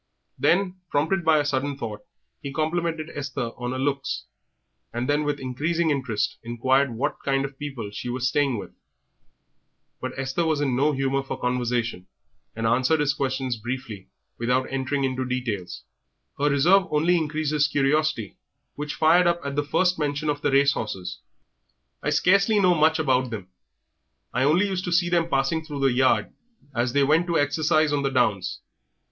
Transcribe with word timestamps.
Then, 0.39 0.77
prompted 0.89 1.23
by 1.23 1.37
a 1.37 1.45
sudden 1.45 1.77
thought, 1.77 2.03
he 2.41 2.51
complimented 2.51 3.11
Esther 3.13 3.51
on 3.55 3.71
her 3.71 3.77
looks, 3.77 4.25
and 4.91 5.07
then, 5.07 5.23
with 5.23 5.39
increasing 5.39 5.91
interest, 5.91 6.39
inquired 6.41 6.95
what 6.95 7.21
kind 7.23 7.45
of 7.45 7.59
people 7.59 7.91
she 7.91 8.09
was 8.09 8.27
staying 8.27 8.57
with. 8.57 8.71
But 9.99 10.17
Esther 10.17 10.43
was 10.43 10.59
in 10.59 10.75
no 10.75 10.91
humour 10.91 11.21
for 11.21 11.39
conversation, 11.39 12.07
and 12.55 12.65
answered 12.65 12.99
his 12.99 13.13
questions 13.13 13.57
briefly 13.57 14.09
without 14.39 14.65
entering 14.71 15.03
into 15.03 15.23
details. 15.23 15.83
Her 16.39 16.49
reserve 16.49 16.87
only 16.89 17.15
increased 17.15 17.53
his 17.53 17.67
curiosity, 17.67 18.37
which 18.73 18.95
fired 18.95 19.27
up 19.27 19.41
at 19.45 19.55
the 19.55 19.63
first 19.63 19.99
mention 19.99 20.29
of 20.31 20.41
the 20.41 20.49
race 20.49 20.73
horses. 20.73 21.19
"I 22.01 22.09
scarcely 22.09 22.59
know 22.59 22.73
much 22.73 22.97
about 22.97 23.29
them. 23.29 23.49
I 24.33 24.45
only 24.45 24.65
used 24.65 24.83
to 24.85 24.91
see 24.91 25.09
them 25.09 25.29
passing 25.29 25.63
through 25.63 25.81
the 25.81 25.93
yard 25.93 26.33
as 26.73 26.93
they 26.93 27.03
went 27.03 27.27
to 27.27 27.37
exercise 27.37 27.93
on 27.93 28.01
the 28.01 28.09
downs. 28.09 28.61